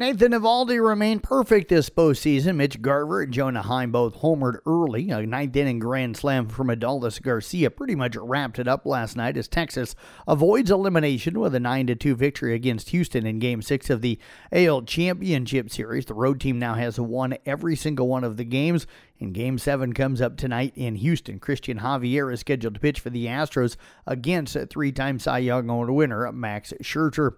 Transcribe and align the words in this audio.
Nathan 0.00 0.30
Eovaldi 0.30 0.80
remained 0.80 1.24
perfect 1.24 1.70
this 1.70 1.90
postseason. 1.90 2.54
Mitch 2.54 2.80
Garver 2.80 3.22
and 3.22 3.32
Jonah 3.32 3.62
Heim 3.62 3.90
both 3.90 4.18
homered 4.18 4.60
early. 4.64 5.10
A 5.10 5.26
ninth 5.26 5.56
inning 5.56 5.80
grand 5.80 6.16
slam 6.16 6.46
from 6.46 6.68
Adolis 6.68 7.20
Garcia 7.20 7.68
pretty 7.68 7.96
much 7.96 8.14
wrapped 8.14 8.60
it 8.60 8.68
up 8.68 8.86
last 8.86 9.16
night 9.16 9.36
as 9.36 9.48
Texas 9.48 9.96
avoids 10.28 10.70
elimination 10.70 11.40
with 11.40 11.52
a 11.52 11.58
9 11.58 11.96
2 11.98 12.14
victory 12.14 12.54
against 12.54 12.90
Houston 12.90 13.26
in 13.26 13.40
Game 13.40 13.60
6 13.60 13.90
of 13.90 14.00
the 14.00 14.20
AL 14.52 14.82
Championship 14.82 15.68
Series. 15.68 16.06
The 16.06 16.14
road 16.14 16.40
team 16.40 16.60
now 16.60 16.74
has 16.74 17.00
won 17.00 17.36
every 17.44 17.74
single 17.74 18.06
one 18.06 18.22
of 18.22 18.36
the 18.36 18.44
games, 18.44 18.86
and 19.18 19.34
Game 19.34 19.58
7 19.58 19.94
comes 19.94 20.20
up 20.20 20.36
tonight 20.36 20.74
in 20.76 20.94
Houston. 20.94 21.40
Cristian 21.40 21.80
Javier 21.80 22.32
is 22.32 22.38
scheduled 22.38 22.74
to 22.74 22.80
pitch 22.80 23.00
for 23.00 23.10
the 23.10 23.26
Astros 23.26 23.74
against 24.06 24.56
three 24.70 24.92
time 24.92 25.18
Cy 25.18 25.38
Young 25.38 25.68
Award 25.68 25.90
winner 25.90 26.30
Max 26.30 26.72
Scherzer. 26.84 27.32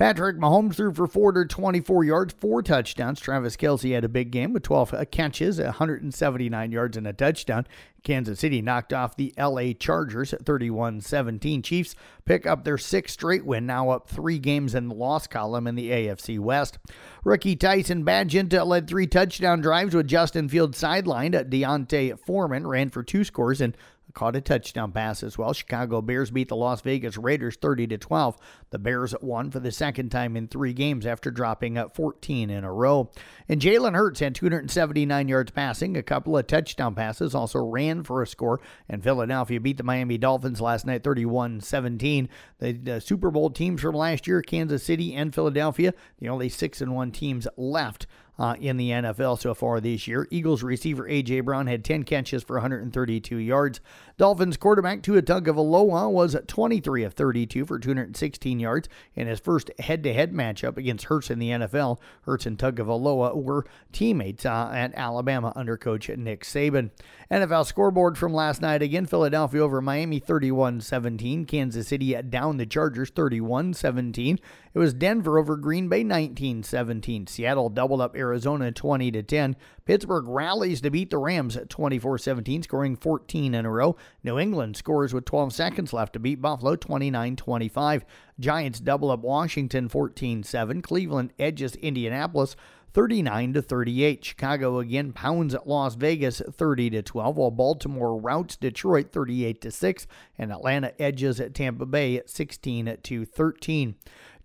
Patrick 0.00 0.38
Mahomes 0.38 0.76
threw 0.76 0.94
for 0.94 1.06
424 1.06 2.04
yards, 2.04 2.32
four 2.32 2.62
touchdowns. 2.62 3.20
Travis 3.20 3.54
Kelce 3.54 3.92
had 3.92 4.02
a 4.02 4.08
big 4.08 4.30
game 4.30 4.54
with 4.54 4.62
12 4.62 4.94
uh, 4.94 5.04
catches, 5.04 5.60
179 5.60 6.72
yards, 6.72 6.96
and 6.96 7.06
a 7.06 7.12
touchdown. 7.12 7.66
Kansas 8.02 8.40
City 8.40 8.62
knocked 8.62 8.94
off 8.94 9.14
the 9.14 9.34
LA 9.36 9.74
Chargers 9.78 10.32
at 10.32 10.46
31 10.46 11.02
17. 11.02 11.60
Chiefs 11.60 11.94
pick 12.24 12.46
up 12.46 12.64
their 12.64 12.78
sixth 12.78 13.12
straight 13.12 13.44
win, 13.44 13.66
now 13.66 13.90
up 13.90 14.08
three 14.08 14.38
games 14.38 14.74
in 14.74 14.88
the 14.88 14.94
loss 14.94 15.26
column 15.26 15.66
in 15.66 15.74
the 15.74 15.90
AFC 15.90 16.38
West. 16.38 16.78
Rookie 17.22 17.54
Tyson 17.54 18.02
Bagent 18.02 18.54
uh, 18.54 18.64
led 18.64 18.88
three 18.88 19.06
touchdown 19.06 19.60
drives 19.60 19.94
with 19.94 20.08
Justin 20.08 20.48
Fields 20.48 20.80
sidelined. 20.80 21.34
Uh, 21.34 21.42
D'Onta 21.42 22.18
Foreman 22.18 22.66
ran 22.66 22.88
for 22.88 23.02
two 23.02 23.22
scores, 23.22 23.60
and 23.60 23.76
caught 24.14 24.36
a 24.36 24.40
touchdown 24.40 24.92
pass 24.92 25.22
as 25.22 25.38
well. 25.38 25.52
Chicago 25.52 26.00
Bears 26.00 26.30
beat 26.30 26.48
the 26.48 26.56
Las 26.56 26.80
Vegas 26.80 27.16
Raiders 27.16 27.56
30 27.56 27.88
to 27.88 27.98
12. 27.98 28.36
The 28.70 28.78
Bears 28.78 29.14
won 29.20 29.50
for 29.50 29.60
the 29.60 29.72
second 29.72 30.10
time 30.10 30.36
in 30.36 30.48
3 30.48 30.72
games 30.72 31.06
after 31.06 31.30
dropping 31.30 31.78
up 31.78 31.94
14 31.94 32.50
in 32.50 32.64
a 32.64 32.72
row. 32.72 33.10
And 33.48 33.60
Jalen 33.60 33.94
Hurts 33.94 34.20
had 34.20 34.34
279 34.34 35.28
yards 35.28 35.50
passing, 35.50 35.96
a 35.96 36.02
couple 36.02 36.36
of 36.36 36.46
touchdown 36.46 36.94
passes, 36.94 37.34
also 37.34 37.58
ran 37.58 38.02
for 38.02 38.22
a 38.22 38.26
score. 38.26 38.60
And 38.88 39.02
Philadelphia 39.02 39.60
beat 39.60 39.76
the 39.76 39.82
Miami 39.82 40.18
Dolphins 40.18 40.60
last 40.60 40.86
night 40.86 41.02
31-17. 41.02 42.28
The, 42.58 42.72
the 42.72 43.00
Super 43.00 43.30
Bowl 43.30 43.50
teams 43.50 43.80
from 43.80 43.94
last 43.94 44.26
year, 44.26 44.42
Kansas 44.42 44.82
City 44.82 45.14
and 45.14 45.34
Philadelphia, 45.34 45.94
the 46.18 46.28
only 46.28 46.48
6 46.48 46.80
and 46.80 46.94
1 46.94 47.12
teams 47.12 47.46
left 47.56 48.06
uh, 48.40 48.56
in 48.58 48.78
the 48.78 48.88
NFL 48.88 49.38
so 49.38 49.52
far 49.52 49.80
this 49.80 50.08
year. 50.08 50.26
Eagles 50.30 50.62
receiver 50.62 51.06
A.J. 51.06 51.40
Brown 51.40 51.66
had 51.66 51.84
10 51.84 52.04
catches 52.04 52.42
for 52.42 52.56
132 52.56 53.36
yards. 53.36 53.80
Dolphins 54.16 54.56
quarterback 54.56 55.02
Tua 55.02 55.20
Tagovailoa 55.20 56.10
was 56.10 56.34
23 56.46 57.04
of 57.04 57.12
32 57.12 57.66
for 57.66 57.78
216 57.78 58.58
yards 58.58 58.88
in 59.14 59.26
his 59.26 59.40
first 59.40 59.70
head-to-head 59.78 60.32
matchup 60.32 60.78
against 60.78 61.04
Hurts 61.06 61.30
in 61.30 61.38
the 61.38 61.50
NFL. 61.50 61.98
Hurts 62.22 62.46
and 62.46 62.58
Tagovailoa 62.58 63.36
were 63.36 63.66
teammates 63.92 64.46
uh, 64.46 64.70
at 64.72 64.94
Alabama 64.94 65.52
under 65.54 65.76
coach 65.76 66.08
Nick 66.08 66.42
Saban. 66.44 66.90
NFL 67.30 67.66
scoreboard 67.66 68.16
from 68.16 68.32
last 68.32 68.62
night 68.62 68.80
again 68.80 69.04
Philadelphia 69.04 69.60
over 69.60 69.82
Miami 69.82 70.18
31 70.18 70.80
17. 70.80 71.44
Kansas 71.44 71.88
City 71.88 72.14
down 72.22 72.56
the 72.56 72.66
Chargers 72.66 73.10
31 73.10 73.74
17. 73.74 74.38
It 74.72 74.78
was 74.78 74.94
Denver 74.94 75.36
over 75.36 75.56
Green 75.56 75.88
Bay 75.88 76.04
19 76.04 76.62
17. 76.62 77.26
Seattle 77.26 77.70
doubled 77.70 78.00
up 78.00 78.14
Arizona 78.14 78.70
20 78.70 79.10
10. 79.10 79.56
Pittsburgh 79.84 80.26
rallies 80.28 80.80
to 80.82 80.90
beat 80.90 81.10
the 81.10 81.18
Rams 81.18 81.56
at 81.56 81.68
24 81.68 82.18
17, 82.18 82.62
scoring 82.62 82.96
14 82.96 83.54
in 83.54 83.66
a 83.66 83.70
row. 83.70 83.96
New 84.22 84.38
England 84.38 84.76
scores 84.76 85.12
with 85.12 85.24
12 85.24 85.52
seconds 85.52 85.92
left 85.92 86.12
to 86.12 86.20
beat 86.20 86.40
Buffalo 86.40 86.76
29 86.76 87.34
25. 87.34 88.04
Giants 88.38 88.78
double 88.78 89.10
up 89.10 89.20
Washington 89.20 89.88
14 89.88 90.44
7. 90.44 90.82
Cleveland 90.82 91.32
edges 91.36 91.74
Indianapolis 91.74 92.54
39 92.92 93.54
to 93.54 93.62
38. 93.62 94.24
Chicago 94.24 94.78
again 94.78 95.12
pounds 95.12 95.54
at 95.54 95.66
Las 95.66 95.94
Vegas 95.94 96.42
30 96.50 96.90
to 96.90 97.02
12, 97.02 97.36
while 97.36 97.50
Baltimore 97.50 98.20
routs 98.20 98.56
Detroit 98.56 99.12
38 99.12 99.60
to 99.60 99.70
6, 99.70 100.06
and 100.38 100.52
Atlanta 100.52 100.92
edges 101.00 101.40
at 101.40 101.54
Tampa 101.54 101.86
Bay 101.86 102.20
16 102.26 102.98
to 103.02 103.24
13. 103.24 103.94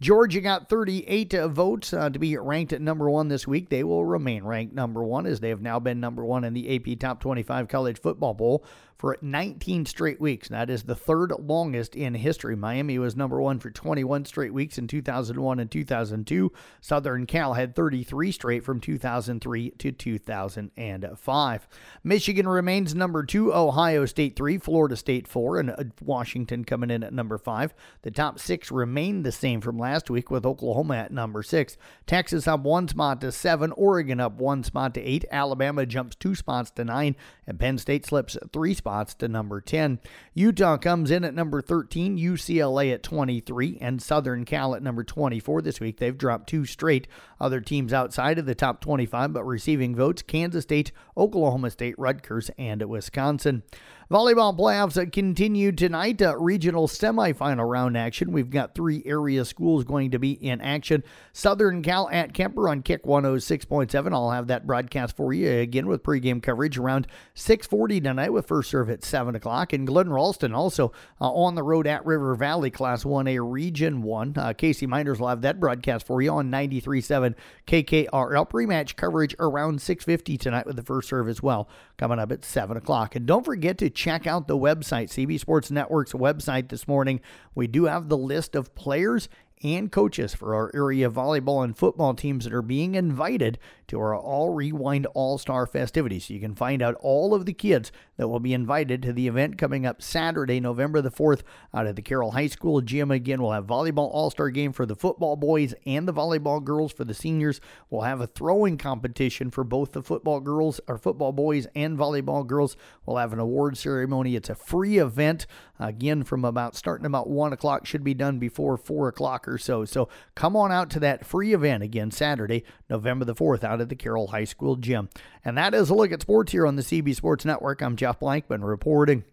Georgia 0.05 0.39
got 0.39 0.69
38 0.69 1.33
votes 1.47 1.91
uh, 1.91 2.11
to 2.11 2.19
be 2.19 2.38
ranked 2.38 2.71
at 2.73 2.79
number 2.79 3.09
one 3.09 3.27
this 3.27 3.47
week. 3.47 3.69
They 3.69 3.83
will 3.83 4.05
remain 4.05 4.43
ranked 4.43 4.75
number 4.75 5.03
one 5.03 5.25
as 5.25 5.39
they 5.39 5.49
have 5.49 5.63
now 5.63 5.79
been 5.79 5.99
number 5.99 6.23
one 6.23 6.43
in 6.43 6.53
the 6.53 6.75
AP 6.75 6.99
Top 6.99 7.19
25 7.19 7.67
College 7.67 7.99
Football 7.99 8.35
Poll 8.35 8.63
for 8.97 9.17
19 9.21 9.85
straight 9.85 10.21
weeks. 10.21 10.47
That 10.47 10.69
is 10.69 10.83
the 10.83 10.95
third 10.95 11.31
longest 11.39 11.95
in 11.95 12.13
history. 12.16 12.55
Miami 12.55 12.97
was 12.97 13.16
number 13.16 13.41
one 13.41 13.59
for 13.59 13.69
21 13.69 14.25
straight 14.25 14.53
weeks 14.53 14.77
in 14.77 14.88
2001 14.88 15.59
and 15.59 15.69
2002. 15.69 16.51
Southern 16.81 17.25
Cal 17.25 17.53
had 17.53 17.75
33 17.75 18.31
straight 18.31 18.63
from 18.63 18.79
2003 18.79 19.69
to 19.72 19.91
2005. 19.91 21.67
Michigan 22.03 22.47
remains 22.47 22.95
number 22.95 23.23
two, 23.23 23.53
Ohio 23.53 24.05
State 24.05 24.35
three, 24.35 24.57
Florida 24.57 24.95
State 24.95 25.27
four, 25.27 25.59
and 25.59 25.72
uh, 25.72 25.83
Washington 26.01 26.63
coming 26.63 26.89
in 26.89 27.03
at 27.03 27.13
number 27.13 27.37
five. 27.37 27.73
The 28.03 28.11
top 28.11 28.39
six 28.39 28.72
remain 28.72 29.23
the 29.23 29.31
same 29.31 29.61
from 29.61 29.77
last 29.77 29.94
week 30.09 30.29
with 30.29 30.45
Oklahoma 30.45 30.95
at 30.95 31.11
number 31.11 31.41
six. 31.41 31.78
Texas 32.06 32.47
up 32.47 32.61
one 32.61 32.88
spot 32.88 33.22
to 33.22 33.31
seven, 33.31 33.72
Oregon 33.73 34.19
up 34.19 34.33
one 34.33 34.63
spot 34.63 34.94
to 34.94 35.01
eight, 35.01 35.25
Alabama 35.31 35.85
jumps 35.85 36.16
two 36.16 36.35
spots 36.35 36.72
to 36.72 36.83
nine, 36.83 37.16
and 37.47 37.59
Penn 37.59 37.78
State 37.78 38.05
slips 38.05 38.38
three 38.51 38.73
spots 38.73 39.13
to 39.16 39.28
number 39.28 39.61
10. 39.61 40.00
Utah 40.34 40.78
comes 40.78 41.11
in 41.11 41.23
at 41.23 41.34
number 41.34 41.61
13, 41.61 42.17
UCLA 42.17 42.94
at 42.94 43.03
23, 43.03 43.78
and 43.81 44.01
Southern 44.01 44.45
Cal 44.45 44.75
at 44.75 44.84
number 44.84 45.03
24 45.03 45.61
this 45.61 45.79
week. 45.79 45.97
They've 45.97 46.17
dropped 46.17 46.50
two 46.50 46.66
straight. 46.66 47.07
Other 47.40 47.62
teams 47.62 47.94
outside 47.94 48.40
of 48.40 48.46
the 48.46 48.56
top 48.56 48.81
25 48.81 49.34
but 49.34 49.44
receiving 49.44 49.96
votes 49.96 50.22
Kansas 50.22 50.63
State, 50.63 50.91
Oklahoma 51.18 51.69
State, 51.69 51.96
Rutgers, 51.97 52.50
and 52.57 52.81
Wisconsin. 52.88 53.63
Volleyball 54.12 54.56
playoffs 54.56 55.12
continue 55.12 55.72
tonight. 55.72 56.22
Regional 56.38 56.88
semifinal 56.88 57.68
round 57.68 57.97
action. 57.97 58.31
We've 58.31 58.51
got 58.51 58.75
three 58.75 59.01
area 59.03 59.44
schools 59.46 59.84
going 59.84 60.12
to 60.12 60.19
be 60.19 60.34
in 60.34 60.62
action. 60.62 61.03
Southern 61.34 61.81
Cal 61.81 62.07
at 62.12 62.31
Kuemper 62.31 62.69
on 62.69 62.84
Kick 62.84 63.03
106.7. 63.03 64.13
I'll 64.13 64.29
have 64.29 64.46
that 64.46 64.67
broadcast 64.67 65.17
for 65.17 65.34
you 65.34 65.50
again 65.50 65.88
with 65.88 66.03
pregame 66.03 66.44
coverage 66.44 66.78
around 66.78 67.07
6:40 67.34 68.03
tonight 68.03 68.31
with 68.31 68.46
first 68.47 68.69
serve 68.69 68.91
at 68.91 69.03
7 69.03 69.34
o'clock. 69.34 69.73
And 69.73 69.88
Glidden-Ralston 69.88 70.53
also 70.53 70.91
uh, 71.19 71.31
on 71.31 71.56
the 71.56 71.63
road 71.63 71.88
at 71.88 72.06
River 72.06 72.35
Valley 72.35 72.69
Class 72.69 73.06
1A 73.06 73.40
Region 73.41 74.03
1. 74.03 74.34
Uh, 74.38 74.53
Casey 74.53 74.85
Miners 74.85 75.19
will 75.19 75.29
have 75.29 75.41
that 75.41 75.59
broadcast 75.59 76.06
for 76.06 76.22
you 76.22 76.29
on 76.29 76.52
93.7 76.52 77.25
KKRL. 77.66 78.50
Pre-match 78.50 78.96
coverage 78.96 79.36
around 79.40 79.81
6:50 79.81 80.38
tonight 80.38 80.68
with 80.68 80.75
the 80.75 80.84
first 80.84 81.09
serve 81.09 81.28
as 81.28 81.41
well 81.41 81.68
coming 81.97 82.19
up 82.19 82.31
at 82.31 82.46
7 82.46 82.78
o'clock. 82.78 83.16
And 83.16 83.25
don't 83.25 83.44
forget 83.44 83.78
to 83.80 83.90
check 83.90 84.28
out 84.28 84.47
the 84.47 84.58
website, 84.58 85.09
CB 85.09 85.40
Sports 85.40 85.72
Network's 85.72 86.14
website 86.14 86.69
this 86.69 86.88
morning. 86.88 87.22
We 87.56 87.68
do 87.68 87.85
have 87.85 88.09
the 88.09 88.18
list 88.18 88.56
of 88.56 88.75
players 88.75 89.30
and 89.66 89.92
coaches 89.92 90.36
for 90.36 90.53
our 90.53 90.70
area 90.76 91.09
volleyball 91.09 91.64
and 91.64 91.76
football 91.76 92.14
teams 92.14 92.44
that 92.44 92.53
are 92.53 92.62
being 92.62 92.94
invited 92.94 93.58
to 93.88 94.00
our 94.00 94.16
All 94.16 94.52
Rewind 94.52 95.08
All 95.16 95.40
Star 95.40 95.66
festivities. 95.66 96.30
You 96.30 96.40
can 96.40 96.53
find 96.53 96.84
out 96.84 96.96
all 97.00 97.34
of 97.34 97.48
the 97.48 97.53
kids 97.53 97.92
that 98.18 98.28
will 98.28 98.40
be 98.40 98.53
invited 98.53 99.02
to 99.02 99.12
the 99.14 99.28
event 99.28 99.58
coming 99.58 99.84
up 99.86 100.03
Saturday, 100.03 100.59
November 100.59 101.02
the 101.02 101.09
4th, 101.09 101.42
out 101.74 101.88
at 101.88 101.96
the 101.96 102.03
Carroll 102.03 102.31
High 102.31 102.48
School 102.48 102.80
gym. 102.81 103.09
Again, 103.09 103.42
we'll 103.42 103.52
have 103.53 103.66
volleyball 103.66 104.09
all 104.14 104.30
star 104.30 104.52
game 104.52 104.72
for 104.72 104.86
the 104.86 104.96
football 104.96 105.36
boys 105.36 105.74
and 105.86 106.08
the 106.08 106.14
volleyball 106.14 106.64
girls 106.64 106.94
for 106.94 107.03
the 107.03 107.16
seniors. 107.16 107.59
We'll 107.90 108.02
have 108.02 108.22
a 108.22 108.28
throwing 108.28 108.78
competition 108.78 109.50
for 109.50 109.64
both 109.64 109.94
the 109.94 110.03
football 110.03 110.42
girls 110.42 110.80
or 110.88 111.00
football 111.00 111.32
boys 111.32 111.66
and 111.76 111.97
volleyball 111.97 112.46
girls. 112.46 112.78
We'll 113.06 113.18
have 113.18 113.34
an 113.34 113.40
award 113.40 113.78
ceremony. 113.78 114.36
It's 114.36 114.50
a 114.50 114.56
free 114.56 115.00
event. 115.00 115.47
Again, 115.80 116.24
from 116.24 116.46
about 116.46 116.76
starting 116.76 117.06
about 117.06 117.30
1 117.30 117.52
o'clock, 117.52 117.86
should 117.86 118.03
be 118.03 118.14
done 118.14 118.38
before 118.38 118.78
4 118.78 119.09
o'clock 119.09 119.47
or 119.55 119.57
so. 119.57 119.85
So 119.85 120.09
come 120.35 120.55
on 120.55 120.71
out 120.71 120.89
to 120.91 120.99
that 120.99 121.25
free 121.25 121.53
event 121.53 121.81
again 121.81 122.11
Saturday, 122.11 122.63
November 122.90 123.25
the 123.25 123.35
4th, 123.35 123.63
out 123.63 123.81
at 123.81 123.90
the 123.90 123.96
Carroll 123.96 124.28
High 124.28 124.43
School 124.43 124.75
gym. 124.75 125.09
And 125.43 125.57
that 125.57 125.73
is 125.73 125.90
a 125.90 125.96
look 125.96 126.11
at 126.11 126.22
sports 126.22 126.52
here 126.52 126.67
on 126.67 126.75
the 126.75 126.84
CB 126.84 127.16
Sports 127.16 127.46
Network. 127.46 127.81
I'm 127.81 127.96
Jeff 127.96 128.19
Blankman 128.19 128.67
reporting. 128.67 129.23